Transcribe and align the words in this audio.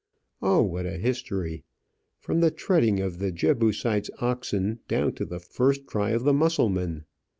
Oh, 0.41 0.63
what 0.63 0.87
a 0.87 0.97
history! 0.97 1.63
from 2.17 2.39
the 2.41 2.49
treading 2.49 2.99
of 3.01 3.19
the 3.19 3.31
Jebusite's 3.31 4.09
oxen 4.17 4.79
down 4.87 5.13
to 5.13 5.25
the 5.25 5.39
first 5.39 5.85
cry 5.85 6.09
of 6.09 6.23
the 6.23 6.33
Mussulman! 6.33 7.05